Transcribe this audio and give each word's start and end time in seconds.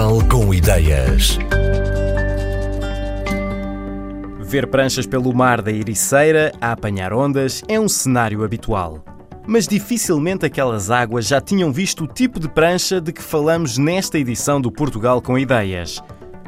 Portugal 0.00 0.28
com 0.30 0.54
ideias. 0.54 1.38
Ver 4.40 4.66
pranchas 4.66 5.06
pelo 5.06 5.34
mar 5.34 5.60
da 5.60 5.70
Ericeira 5.70 6.52
a 6.58 6.72
apanhar 6.72 7.12
ondas 7.12 7.62
é 7.68 7.78
um 7.78 7.86
cenário 7.86 8.42
habitual. 8.42 9.04
Mas 9.46 9.68
dificilmente 9.68 10.46
aquelas 10.46 10.90
águas 10.90 11.26
já 11.26 11.38
tinham 11.38 11.70
visto 11.70 12.04
o 12.04 12.06
tipo 12.06 12.40
de 12.40 12.48
prancha 12.48 12.98
de 12.98 13.12
que 13.12 13.22
falamos 13.22 13.76
nesta 13.76 14.18
edição 14.18 14.58
do 14.58 14.72
Portugal 14.72 15.20
com 15.20 15.38
Ideias. 15.38 16.02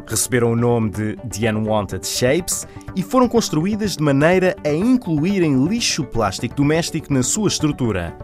Receberam 0.06 0.52
o 0.52 0.56
nome 0.56 0.88
de 0.88 1.16
The 1.16 1.52
Unwanted 1.52 2.06
Shapes 2.06 2.66
e 2.96 3.02
foram 3.02 3.28
construídas 3.28 3.98
de 3.98 4.02
maneira 4.02 4.56
a 4.64 4.72
incluírem 4.72 5.66
lixo 5.66 6.04
plástico 6.04 6.54
doméstico 6.54 7.12
na 7.12 7.22
sua 7.22 7.48
estrutura. 7.48 8.16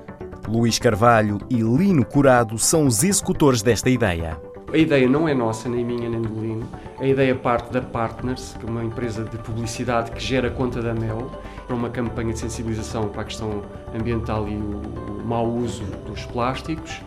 Luís 0.49 0.79
Carvalho 0.79 1.39
e 1.51 1.57
Lino 1.57 2.03
Curado 2.03 2.59
são 2.59 2.87
os 2.87 3.05
executores 3.05 3.61
desta 3.61 3.91
ideia. 3.91 4.48
A 4.71 4.77
ideia 4.77 5.09
não 5.09 5.27
é 5.27 5.33
nossa, 5.33 5.67
nem 5.67 5.83
minha, 5.83 6.11
nem 6.11 6.21
do 6.21 6.41
Lino. 6.41 6.69
A 7.01 7.07
ideia 7.07 7.35
parte 7.35 7.73
da 7.73 7.81
Partners, 7.81 8.55
que 8.61 8.67
é 8.67 8.69
uma 8.69 8.85
empresa 8.85 9.25
de 9.25 9.39
publicidade 9.39 10.11
que 10.11 10.21
gera 10.21 10.51
conta 10.51 10.83
da 10.83 10.93
Mel, 10.93 11.31
para 11.67 11.75
uma 11.75 11.89
campanha 11.89 12.35
de 12.35 12.39
sensibilização 12.39 13.09
para 13.09 13.23
a 13.23 13.25
questão 13.25 13.63
ambiental 13.99 14.47
e 14.47 14.57
o 14.57 15.23
mau 15.25 15.49
uso 15.49 15.85
dos 16.07 16.27
plásticos. 16.27 17.01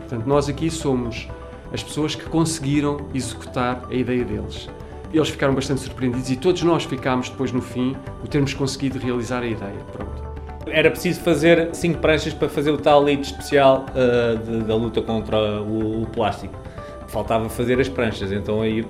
Portanto, 0.00 0.26
nós 0.26 0.48
aqui 0.48 0.68
somos 0.70 1.28
as 1.72 1.84
pessoas 1.84 2.16
que 2.16 2.24
conseguiram 2.24 2.98
executar 3.14 3.84
a 3.88 3.94
ideia 3.94 4.24
deles. 4.24 4.68
Eles 5.12 5.28
ficaram 5.28 5.54
bastante 5.54 5.82
surpreendidos 5.82 6.30
e 6.30 6.36
todos 6.36 6.64
nós 6.64 6.82
ficámos 6.82 7.28
depois 7.28 7.52
no 7.52 7.62
fim 7.62 7.94
o 8.24 8.26
termos 8.26 8.52
conseguido 8.54 8.98
realizar 8.98 9.42
a 9.44 9.46
ideia. 9.46 9.78
Pronto. 9.92 10.34
Era 10.66 10.90
preciso 10.90 11.20
fazer 11.20 11.68
cinco 11.74 12.00
pranchas 12.00 12.34
para 12.34 12.48
fazer 12.48 12.72
o 12.72 12.78
tal 12.78 13.00
lead 13.00 13.22
especial 13.22 13.86
uh, 13.90 14.36
de, 14.36 14.64
da 14.64 14.74
luta 14.74 15.00
contra 15.00 15.62
o, 15.62 16.02
o 16.02 16.06
plástico 16.06 16.54
faltava 17.14 17.48
fazer 17.48 17.80
as 17.80 17.88
pranchas, 17.88 18.32
então 18.32 18.60
aí 18.60 18.84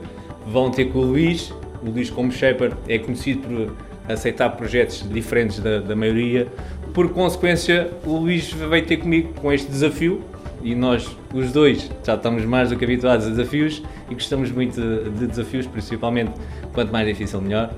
vão 0.46 0.70
ter 0.70 0.86
com 0.86 1.00
o 1.00 1.02
Luís, 1.02 1.52
o 1.82 1.90
Luís 1.90 2.08
como 2.08 2.32
shaper 2.32 2.72
é 2.88 2.98
conhecido 2.98 3.46
por 3.46 3.76
aceitar 4.08 4.48
projetos 4.50 5.06
diferentes 5.08 5.58
da, 5.58 5.78
da 5.78 5.94
maioria, 5.94 6.48
por 6.94 7.10
consequência 7.10 7.90
o 8.06 8.16
Luís 8.16 8.50
veio 8.50 8.86
ter 8.86 8.96
comigo 8.96 9.34
com 9.34 9.52
este 9.52 9.70
desafio 9.70 10.22
e 10.62 10.74
nós, 10.74 11.14
os 11.34 11.52
dois, 11.52 11.90
já 12.02 12.14
estamos 12.14 12.42
mais 12.46 12.70
do 12.70 12.76
que 12.76 12.84
habituados 12.86 13.26
a 13.26 13.28
desafios 13.28 13.82
e 14.08 14.14
gostamos 14.14 14.50
muito 14.50 14.80
de, 14.80 15.10
de 15.10 15.26
desafios, 15.26 15.66
principalmente 15.66 16.32
quanto 16.72 16.90
mais 16.90 17.06
difícil, 17.06 17.42
melhor. 17.42 17.70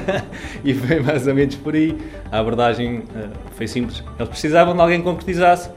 e 0.64 0.72
foi 0.72 1.00
mais 1.00 1.26
ou 1.26 1.34
menos 1.34 1.56
por 1.56 1.74
aí. 1.74 1.94
A 2.32 2.38
abordagem 2.38 3.00
uh, 3.00 3.04
foi 3.52 3.68
simples. 3.68 4.02
Eles 4.18 4.28
precisavam 4.30 4.74
de 4.74 4.80
alguém 4.80 5.00
que 5.00 5.04
concretizasse 5.04 5.70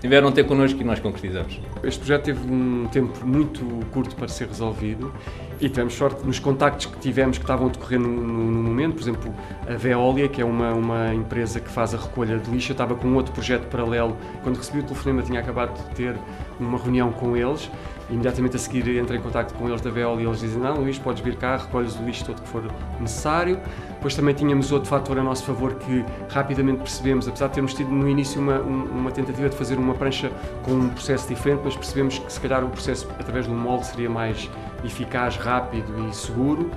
tiveram 0.00 0.32
ter 0.32 0.44
connosco 0.44 0.80
e 0.80 0.84
nós 0.84 0.98
concretizamos. 0.98 1.60
Este 1.82 2.00
projeto 2.00 2.24
teve 2.24 2.52
um 2.52 2.88
tempo 2.90 3.24
muito 3.24 3.62
curto 3.92 4.16
para 4.16 4.28
ser 4.28 4.48
resolvido 4.48 5.12
e 5.60 5.68
tivemos 5.68 5.94
sorte 5.94 6.26
nos 6.26 6.38
contactos 6.38 6.86
que 6.86 6.98
tivemos 6.98 7.36
que 7.36 7.44
estavam 7.44 7.68
a 7.68 7.70
decorrer 7.70 8.00
no, 8.00 8.08
no, 8.08 8.50
no 8.50 8.62
momento. 8.62 8.94
Por 8.94 9.02
exemplo, 9.02 9.34
a 9.68 9.74
Veolia, 9.74 10.28
que 10.28 10.40
é 10.40 10.44
uma, 10.44 10.72
uma 10.72 11.14
empresa 11.14 11.60
que 11.60 11.68
faz 11.68 11.94
a 11.94 11.98
recolha 11.98 12.38
de 12.38 12.50
lixo, 12.50 12.72
estava 12.72 12.94
com 12.94 13.08
um 13.08 13.14
outro 13.14 13.32
projeto 13.32 13.66
paralelo. 13.68 14.16
Quando 14.42 14.56
recebi 14.56 14.80
o 14.80 14.82
telefonema, 14.82 15.22
tinha 15.22 15.40
acabado 15.40 15.76
de 15.76 15.94
ter 15.94 16.14
uma 16.58 16.78
reunião 16.78 17.12
com 17.12 17.36
eles 17.36 17.70
imediatamente 18.10 18.56
a 18.56 18.58
seguir 18.58 18.98
entrei 18.98 19.18
em 19.18 19.22
contato 19.22 19.54
com 19.54 19.68
eles 19.68 19.80
da 19.80 19.90
Veolia 19.90 20.24
e 20.24 20.26
eles 20.26 20.40
dizem 20.40 20.60
não 20.60 20.74
Luís, 20.74 20.98
podes 20.98 21.22
vir 21.22 21.36
cá, 21.36 21.56
recolhes 21.56 21.96
o 21.96 22.02
lixo 22.02 22.24
todo 22.24 22.42
que 22.42 22.48
for 22.48 22.62
necessário. 22.98 23.58
Depois 23.90 24.14
também 24.14 24.34
tínhamos 24.34 24.72
outro 24.72 24.88
fator 24.88 25.18
a 25.18 25.22
nosso 25.22 25.44
favor 25.44 25.74
que 25.74 26.04
rapidamente 26.28 26.78
percebemos, 26.78 27.28
apesar 27.28 27.48
de 27.48 27.54
termos 27.54 27.74
tido 27.74 27.90
no 27.90 28.08
início 28.08 28.40
uma, 28.40 28.60
uma 28.60 29.10
tentativa 29.10 29.48
de 29.48 29.56
fazer 29.56 29.78
uma 29.78 29.94
prancha 29.94 30.30
com 30.62 30.72
um 30.72 30.88
processo 30.88 31.28
diferente, 31.28 31.60
mas 31.64 31.76
percebemos 31.76 32.18
que 32.18 32.32
se 32.32 32.40
calhar 32.40 32.64
o 32.64 32.68
processo 32.68 33.08
através 33.18 33.46
de 33.46 33.52
um 33.52 33.56
molde 33.56 33.86
seria 33.86 34.10
mais 34.10 34.50
eficaz, 34.84 35.36
rápido 35.36 36.08
e 36.08 36.14
seguro 36.14 36.70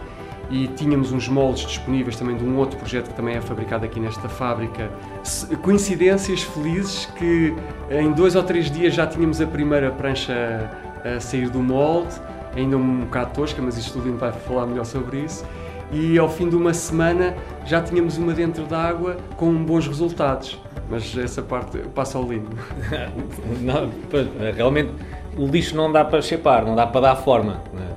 e 0.50 0.68
tínhamos 0.68 1.12
uns 1.12 1.28
moldes 1.28 1.66
disponíveis 1.66 2.16
também 2.16 2.36
de 2.36 2.44
um 2.44 2.58
outro 2.58 2.78
projeto 2.78 3.10
que 3.10 3.16
também 3.16 3.36
é 3.36 3.42
fabricado 3.42 3.86
aqui 3.86 4.00
nesta 4.00 4.30
fábrica. 4.30 4.92
Coincidências 5.62 6.44
felizes 6.44 7.06
que 7.18 7.56
em 7.90 8.12
dois 8.12 8.36
ou 8.36 8.44
três 8.44 8.70
dias 8.70 8.94
já 8.94 9.08
tínhamos 9.08 9.42
a 9.42 9.48
primeira 9.48 9.90
prancha 9.90 10.70
a 11.03 11.19
sair 11.19 11.50
do 11.50 11.59
molde, 11.59 12.14
ainda 12.56 12.78
um 12.78 13.02
bocado 13.02 13.34
tosca, 13.34 13.62
mas 13.62 13.78
isto 13.78 14.00
o 14.00 14.02
Lino 14.02 14.18
vai 14.18 14.31
falar 14.31 14.66
melhor 14.66 14.86
sobre 14.86 15.19
isso. 15.19 15.46
E 15.91 16.18
ao 16.18 16.30
fim 16.30 16.50
de 16.50 16.56
uma 16.56 16.74
semana 16.74 17.36
já 17.66 17.81
tínhamos 17.81 18.18
uma 18.18 18.34
dentro 18.34 18.64
d'água 18.66 19.18
com 19.38 19.53
bons 19.63 19.88
resultados. 19.88 20.59
Mas 20.90 21.16
essa 21.18 21.42
parte 21.42 21.78
passa 21.94 22.18
ao 22.18 22.24
Lino. 22.24 22.50
não, 23.62 23.90
realmente 24.56 24.92
o 25.38 25.47
lixo 25.47 25.75
não 25.75 25.92
dá 25.92 26.03
para 26.03 26.22
chapar, 26.22 26.66
não 26.66 26.75
dá 26.75 26.86
para 26.86 27.02
dar 27.02 27.16
forma. 27.16 27.62
Né? 27.74 27.88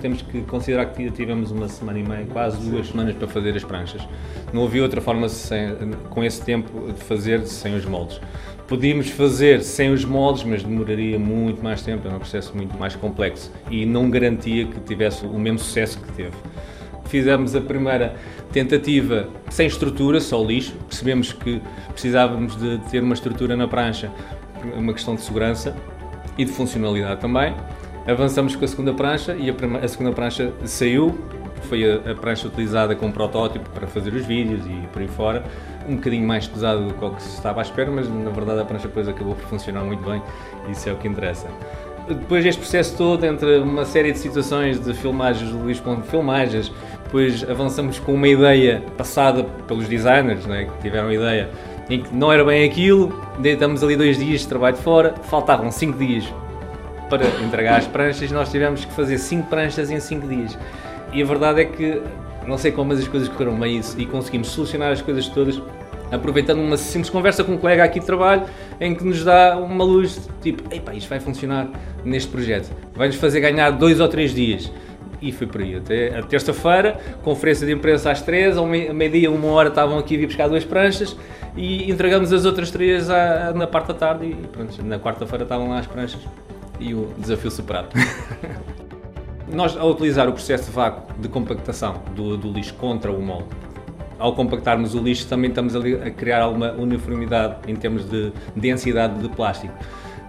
Temos 0.00 0.20
que 0.20 0.42
considerar 0.42 0.86
que 0.86 1.10
tivemos 1.10 1.50
uma 1.50 1.68
semana 1.68 1.98
e 1.98 2.02
meia, 2.02 2.26
quase 2.26 2.58
duas 2.68 2.88
semanas 2.88 3.14
para 3.16 3.26
fazer 3.26 3.56
as 3.56 3.64
pranchas. 3.64 4.06
Não 4.52 4.64
havia 4.64 4.82
outra 4.82 5.00
forma 5.00 5.28
sem, 5.28 5.92
com 6.10 6.22
esse 6.22 6.42
tempo 6.42 6.92
de 6.92 7.02
fazer 7.02 7.46
sem 7.46 7.74
os 7.74 7.86
moldes. 7.86 8.20
Podíamos 8.66 9.10
fazer 9.10 9.62
sem 9.62 9.92
os 9.92 10.04
moldes, 10.04 10.42
mas 10.42 10.62
demoraria 10.62 11.18
muito 11.18 11.62
mais 11.62 11.82
tempo, 11.82 12.08
é 12.08 12.10
um 12.10 12.18
processo 12.18 12.56
muito 12.56 12.76
mais 12.78 12.96
complexo 12.96 13.52
e 13.70 13.84
não 13.84 14.08
garantia 14.08 14.64
que 14.64 14.80
tivesse 14.80 15.26
o 15.26 15.38
mesmo 15.38 15.58
sucesso 15.58 16.00
que 16.00 16.12
teve. 16.12 16.32
Fizemos 17.06 17.54
a 17.54 17.60
primeira 17.60 18.16
tentativa 18.52 19.28
sem 19.50 19.66
estrutura, 19.66 20.18
só 20.18 20.42
lixo. 20.42 20.74
Percebemos 20.88 21.32
que 21.32 21.60
precisávamos 21.92 22.56
de 22.56 22.78
ter 22.90 23.02
uma 23.02 23.14
estrutura 23.14 23.54
na 23.54 23.68
prancha, 23.68 24.10
uma 24.76 24.94
questão 24.94 25.14
de 25.14 25.20
segurança 25.20 25.76
e 26.38 26.44
de 26.44 26.50
funcionalidade 26.50 27.20
também. 27.20 27.54
Avançamos 28.06 28.56
com 28.56 28.64
a 28.64 28.68
segunda 28.68 28.92
prancha 28.94 29.36
e 29.36 29.50
a, 29.50 29.54
a 29.82 29.88
segunda 29.88 30.12
prancha 30.12 30.52
saiu, 30.64 31.18
foi 31.68 31.84
a, 31.84 32.12
a, 32.12 32.14
prancha 32.14 32.48
utilizada 32.48 32.94
como 32.94 33.12
protótipo 33.12 33.68
para 33.70 33.86
fazer 33.86 34.12
os 34.14 34.24
vídeos 34.26 34.64
e 34.66 34.86
por 34.92 35.02
aí 35.02 35.08
fora. 35.08 35.44
Um 35.88 35.96
bocadinho 35.96 36.26
mais 36.26 36.46
pesado 36.46 36.86
do 36.86 37.10
que 37.10 37.22
se 37.22 37.36
estava 37.36 37.60
à 37.60 37.62
espera, 37.62 37.90
mas 37.90 38.08
na 38.08 38.30
verdade 38.30 38.60
a 38.60 38.64
prancha 38.64 38.88
depois 38.88 39.08
acabou 39.08 39.34
por 39.34 39.44
funcionar 39.46 39.84
muito 39.84 40.02
bem 40.08 40.22
e 40.68 40.72
isso 40.72 40.88
é 40.88 40.92
o 40.92 40.96
que 40.96 41.06
interessa. 41.08 41.48
Depois 42.08 42.44
deste 42.44 42.60
processo 42.60 42.96
todo, 42.96 43.24
entre 43.24 43.58
uma 43.58 43.84
série 43.84 44.12
de 44.12 44.18
situações 44.18 44.78
de 44.78 44.92
filmagens 44.92 45.50
do 45.50 45.58
Luís 45.58 45.80
Ponte 45.80 46.06
filmagens, 46.06 46.70
depois 47.02 47.48
avançamos 47.48 47.98
com 47.98 48.12
uma 48.12 48.28
ideia 48.28 48.82
passada 48.96 49.44
pelos 49.66 49.88
designers, 49.88 50.44
né, 50.44 50.66
que 50.66 50.82
tiveram 50.82 51.08
a 51.08 51.14
ideia 51.14 51.50
em 51.88 52.02
que 52.02 52.14
não 52.14 52.32
era 52.32 52.44
bem 52.44 52.68
aquilo, 52.68 53.18
deitamos 53.38 53.82
ali 53.82 53.96
dois 53.96 54.18
dias 54.18 54.40
de 54.40 54.48
trabalho 54.48 54.76
de 54.76 54.82
fora, 54.82 55.14
faltavam 55.24 55.70
cinco 55.70 55.98
dias 55.98 56.24
para 57.08 57.26
entregar 57.42 57.78
as 57.78 57.86
pranchas, 57.86 58.30
nós 58.30 58.50
tivemos 58.50 58.84
que 58.84 58.92
fazer 58.92 59.18
cinco 59.18 59.48
pranchas 59.48 59.90
em 59.90 60.00
cinco 60.00 60.26
dias. 60.26 60.58
E 61.12 61.22
a 61.22 61.26
verdade 61.26 61.60
é 61.60 61.64
que 61.64 62.02
não 62.46 62.58
sei 62.58 62.72
como, 62.72 62.90
mas 62.90 63.00
as 63.00 63.08
coisas 63.08 63.28
correram 63.28 63.58
bem 63.58 63.80
e 63.96 64.06
conseguimos 64.06 64.48
solucionar 64.48 64.92
as 64.92 65.02
coisas 65.02 65.28
todas 65.28 65.60
aproveitando 66.10 66.60
uma 66.60 66.76
simples 66.76 67.10
conversa 67.10 67.42
com 67.42 67.52
um 67.52 67.58
colega 67.58 67.84
aqui 67.84 68.00
de 68.00 68.06
trabalho 68.06 68.44
em 68.80 68.94
que 68.94 69.04
nos 69.04 69.24
dá 69.24 69.56
uma 69.56 69.84
luz 69.84 70.28
tipo, 70.42 70.62
epá, 70.74 70.94
isto 70.94 71.08
vai 71.08 71.20
funcionar 71.20 71.68
neste 72.04 72.30
projeto, 72.30 72.70
vai-nos 72.94 73.16
fazer 73.16 73.40
ganhar 73.40 73.70
dois 73.70 74.00
ou 74.00 74.08
três 74.08 74.34
dias. 74.34 74.70
E 75.22 75.32
foi 75.32 75.46
por 75.46 75.62
aí, 75.62 75.74
até 75.76 76.18
a 76.18 76.22
terça-feira, 76.22 77.00
conferência 77.22 77.66
de 77.66 77.72
imprensa 77.72 78.10
às 78.10 78.20
três, 78.20 78.58
ao 78.58 78.66
meio-dia, 78.66 79.30
uma 79.30 79.48
hora, 79.48 79.70
estavam 79.70 79.98
aqui 79.98 80.16
a 80.16 80.18
vir 80.18 80.26
buscar 80.26 80.48
duas 80.48 80.64
pranchas 80.64 81.16
e 81.56 81.90
entregamos 81.90 82.30
as 82.30 82.44
outras 82.44 82.70
três 82.70 83.08
à, 83.08 83.52
na 83.54 83.66
parte 83.66 83.88
da 83.88 83.94
tarde 83.94 84.26
e 84.26 84.34
pronto, 84.48 84.84
na 84.84 84.98
quarta-feira 84.98 85.44
estavam 85.44 85.70
lá 85.70 85.78
as 85.78 85.86
pranchas 85.86 86.20
e 86.78 86.92
o 86.92 87.08
desafio 87.18 87.50
superado. 87.50 87.88
Nós, 89.54 89.76
ao 89.76 89.90
utilizar 89.90 90.28
o 90.28 90.32
processo 90.32 90.64
de 90.64 90.70
vácuo 90.72 91.14
de 91.16 91.28
compactação 91.28 92.02
do, 92.16 92.36
do 92.36 92.50
lixo 92.50 92.74
contra 92.74 93.12
o 93.12 93.22
molde, 93.22 93.46
ao 94.18 94.34
compactarmos 94.34 94.94
o 94.94 94.98
lixo, 94.98 95.28
também 95.28 95.48
estamos 95.48 95.76
a 95.76 96.10
criar 96.10 96.42
alguma 96.42 96.72
uniformidade 96.72 97.56
em 97.68 97.76
termos 97.76 98.04
de 98.04 98.32
densidade 98.56 99.20
de 99.20 99.28
plástico. 99.28 99.72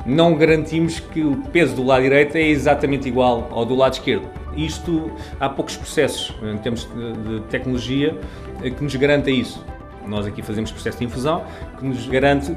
Não 0.06 0.36
garantimos 0.36 1.00
que 1.00 1.22
o 1.22 1.38
peso 1.52 1.76
do 1.76 1.84
lado 1.84 2.04
direito 2.04 2.36
é 2.36 2.48
exatamente 2.48 3.08
igual 3.08 3.50
ao 3.52 3.66
do 3.66 3.74
lado 3.74 3.94
esquerdo. 3.94 4.30
Isto, 4.56 5.12
há 5.40 5.50
poucos 5.50 5.76
processos 5.76 6.36
em 6.44 6.58
termos 6.60 6.88
de 7.28 7.40
tecnologia 7.50 8.16
que 8.62 8.84
nos 8.84 8.96
garanta 8.96 9.32
isso. 9.32 9.66
Nós 10.08 10.28
aqui 10.28 10.44
fazemos 10.44 10.72
processo 10.72 11.00
de 11.00 11.06
infusão 11.06 11.44
que 11.80 11.86
nos 11.86 12.08
garante 12.08 12.56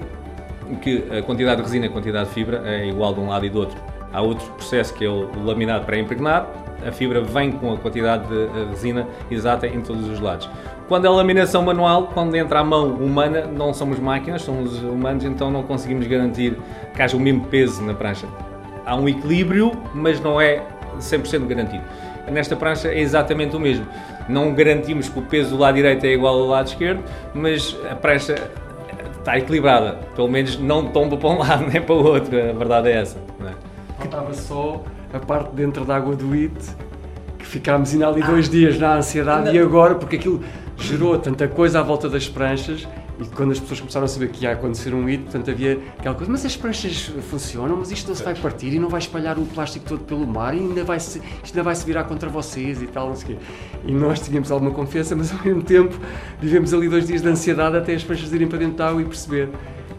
que 0.82 1.02
a 1.10 1.22
quantidade 1.22 1.56
de 1.56 1.62
resina 1.62 1.86
e 1.86 1.88
a 1.88 1.92
quantidade 1.92 2.28
de 2.28 2.34
fibra 2.34 2.62
é 2.66 2.86
igual 2.86 3.14
de 3.14 3.20
um 3.20 3.28
lado 3.28 3.46
e 3.46 3.48
do 3.48 3.58
outro. 3.60 3.87
Há 4.12 4.22
outro 4.22 4.46
processo 4.52 4.94
que 4.94 5.04
é 5.04 5.08
o 5.08 5.28
laminado 5.44 5.84
pré-impregnado, 5.84 6.48
a 6.86 6.92
fibra 6.92 7.20
vem 7.20 7.52
com 7.52 7.72
a 7.72 7.76
quantidade 7.76 8.26
de 8.28 8.70
resina 8.70 9.06
exata 9.30 9.66
em 9.66 9.80
todos 9.80 10.08
os 10.08 10.20
lados. 10.20 10.48
Quando 10.86 11.06
é 11.06 11.10
laminação 11.10 11.62
manual, 11.62 12.06
quando 12.14 12.34
entra 12.34 12.60
a 12.60 12.64
mão 12.64 12.94
humana, 12.94 13.46
não 13.46 13.74
somos 13.74 13.98
máquinas, 13.98 14.42
somos 14.42 14.82
humanos, 14.82 15.24
então 15.24 15.50
não 15.50 15.62
conseguimos 15.62 16.06
garantir 16.06 16.56
que 16.94 17.02
haja 17.02 17.16
o 17.16 17.20
mesmo 17.20 17.44
peso 17.46 17.82
na 17.82 17.92
prancha. 17.92 18.26
Há 18.86 18.96
um 18.96 19.08
equilíbrio, 19.08 19.72
mas 19.92 20.20
não 20.20 20.40
é 20.40 20.62
100% 20.98 21.46
garantido. 21.46 21.82
Nesta 22.30 22.56
prancha 22.56 22.88
é 22.88 23.00
exatamente 23.00 23.54
o 23.54 23.60
mesmo. 23.60 23.86
Não 24.28 24.54
garantimos 24.54 25.08
que 25.08 25.18
o 25.18 25.22
peso 25.22 25.50
do 25.50 25.58
lado 25.58 25.74
direito 25.74 26.04
é 26.04 26.12
igual 26.12 26.38
ao 26.38 26.46
lado 26.46 26.68
esquerdo, 26.68 27.02
mas 27.34 27.76
a 27.90 27.94
prancha 27.94 28.50
está 29.18 29.38
equilibrada. 29.38 29.98
Pelo 30.14 30.28
menos 30.28 30.58
não 30.58 30.86
tomba 30.86 31.16
para 31.16 31.28
um 31.28 31.36
lado 31.38 31.66
nem 31.66 31.82
para 31.82 31.94
o 31.94 32.04
outro. 32.04 32.34
A 32.34 32.52
verdade 32.52 32.88
é 32.88 33.00
essa. 33.00 33.18
Faltava 33.98 34.32
só 34.32 34.84
a 35.12 35.18
parte 35.18 35.54
dentro 35.54 35.84
da 35.84 35.96
água 35.96 36.14
do 36.14 36.32
IT, 36.34 36.56
que 37.38 37.46
ficámos 37.46 37.92
ainda 37.92 38.08
ali 38.08 38.22
dois 38.22 38.48
dias 38.48 38.78
na 38.78 38.96
ansiedade 38.96 39.54
e 39.54 39.58
agora, 39.58 39.94
porque 39.94 40.16
aquilo 40.16 40.42
gerou 40.76 41.18
tanta 41.18 41.48
coisa 41.48 41.80
à 41.80 41.82
volta 41.82 42.08
das 42.08 42.28
pranchas 42.28 42.86
e 43.20 43.24
quando 43.24 43.50
as 43.50 43.58
pessoas 43.58 43.80
começaram 43.80 44.04
a 44.04 44.08
saber 44.08 44.28
que 44.28 44.44
ia 44.44 44.52
acontecer 44.52 44.94
um 44.94 45.08
hito, 45.08 45.24
portanto 45.24 45.50
havia 45.50 45.80
aquela 45.98 46.14
coisa, 46.14 46.30
mas 46.30 46.46
as 46.46 46.56
pranchas 46.56 47.10
funcionam, 47.28 47.76
mas 47.76 47.90
isto 47.90 48.06
não 48.06 48.14
se 48.14 48.22
vai 48.22 48.34
partir 48.34 48.72
e 48.72 48.78
não 48.78 48.88
vai 48.88 49.00
espalhar 49.00 49.36
o 49.38 49.46
plástico 49.46 49.86
todo 49.86 50.00
pelo 50.04 50.24
mar 50.24 50.54
e 50.54 50.60
ainda 50.60 50.84
vai 50.84 51.00
-se, 51.00 51.20
isto 51.42 51.52
ainda 51.52 51.64
vai 51.64 51.74
se 51.74 51.84
virar 51.84 52.04
contra 52.04 52.28
vocês 52.28 52.80
e 52.80 52.86
tal, 52.86 53.08
não 53.08 53.16
sei 53.16 53.34
o 53.34 53.38
quê. 53.38 53.44
E 53.86 53.92
nós 53.92 54.20
tínhamos 54.20 54.52
alguma 54.52 54.70
confiança, 54.70 55.16
mas 55.16 55.32
ao 55.32 55.42
mesmo 55.42 55.62
tempo 55.62 55.98
vivemos 56.40 56.72
ali 56.72 56.88
dois 56.88 57.08
dias 57.08 57.20
de 57.20 57.28
ansiedade 57.28 57.76
até 57.76 57.94
as 57.94 58.04
pranchas 58.04 58.32
irem 58.32 58.46
para 58.46 58.58
dentro 58.58 58.76
da 58.76 58.88
água 58.88 59.02
e 59.02 59.04
perceber. 59.04 59.48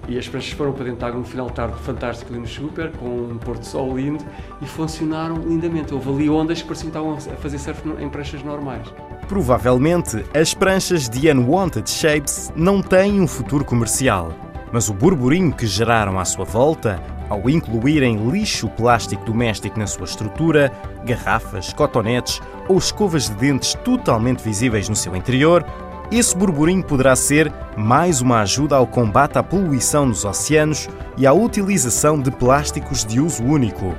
E 0.10 0.18
as 0.18 0.28
pranchas 0.28 0.54
foram 0.54 0.74
para 0.74 0.86
dentro 0.86 1.02
da 1.02 1.08
água 1.08 1.20
no 1.20 1.26
final 1.26 1.46
de 1.50 1.54
tarde 1.54 1.78
fantástico 1.82 2.32
ali 2.32 2.42
no 2.42 2.48
Super, 2.48 2.92
com 2.94 3.06
um 3.06 3.38
de 3.38 3.68
sol 3.68 3.96
lindo 3.96 4.26
e 4.60 4.66
funcionaram 4.66 5.36
lindamente. 5.36 5.94
Houve 5.94 6.10
ali 6.10 6.30
ondas 6.32 6.64
que 6.64 6.68
pareciam 6.68 6.90
que 6.90 6.98
estavam 6.98 7.14
a 7.14 7.38
fazer 7.38 7.60
surf 7.60 7.84
em 8.00 8.10
pranchas 8.10 8.42
normais. 8.42 8.92
Provavelmente, 9.28 10.26
as 10.34 10.52
pranchas 10.56 11.08
de 11.08 11.32
Unwanted 11.32 11.88
Shapes 11.88 12.52
não 12.56 12.82
têm 12.82 13.22
um 13.22 13.28
futuro 13.28 13.64
comercial, 13.64 14.34
mas 14.74 14.90
o 14.90 14.96
burburinho 14.96 15.54
que 15.54 15.68
geraram 15.68 16.20
à 16.20 16.26
sua 16.26 16.44
volta, 16.44 17.00
ao 17.30 17.48
incluírem 17.48 18.32
lixo 18.32 18.68
plástico 18.70 19.24
doméstico 19.26 19.78
na 19.78 19.86
sua 19.86 20.06
estrutura, 20.06 20.72
garrafas, 21.06 21.72
cotonetes 21.72 22.42
ou 22.68 22.80
escovas 22.80 23.30
de 23.30 23.36
dentes 23.36 23.76
totalmente 23.86 24.44
visíveis 24.44 24.90
no 24.90 24.96
seu 24.96 25.16
interior, 25.16 25.64
esse 26.12 26.36
burburinho 26.36 26.84
poderá 26.84 27.16
ser 27.16 27.52
mais 27.78 28.22
uma 28.22 28.42
ajuda 28.42 28.76
ao 28.76 28.88
combate 28.88 29.38
à 29.38 29.44
poluição 29.44 30.06
nos 30.06 30.26
oceanos 30.26 30.90
e 31.18 31.28
à 31.28 31.34
utilização 31.34 32.20
de 32.20 32.32
plásticos 32.32 33.06
de 33.06 33.20
uso 33.20 33.44
único. 33.44 33.96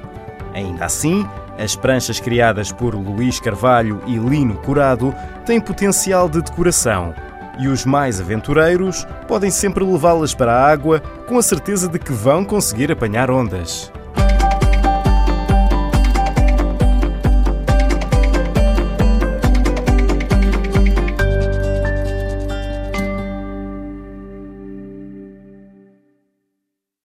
Ainda 0.52 0.86
assim, 0.86 1.26
as 1.58 1.76
pranchas 1.76 2.18
criadas 2.18 2.72
por 2.72 2.94
Luís 2.94 3.38
Carvalho 3.38 4.00
e 4.06 4.16
Lino 4.16 4.56
Curado 4.56 5.14
têm 5.46 5.60
potencial 5.60 6.28
de 6.28 6.42
decoração 6.42 7.14
e 7.60 7.68
os 7.68 7.84
mais 7.84 8.20
aventureiros 8.20 9.06
podem 9.28 9.50
sempre 9.50 9.84
levá-las 9.84 10.34
para 10.34 10.52
a 10.52 10.70
água 10.70 11.00
com 11.28 11.38
a 11.38 11.42
certeza 11.42 11.88
de 11.88 11.98
que 11.98 12.12
vão 12.12 12.44
conseguir 12.44 12.90
apanhar 12.90 13.30
ondas. 13.30 13.92